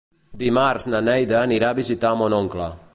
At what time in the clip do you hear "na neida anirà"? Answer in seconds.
0.95-1.71